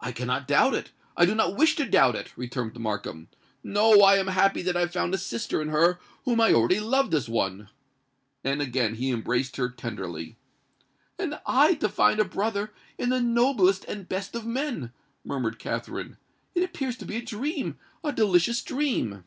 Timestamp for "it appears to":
16.54-17.04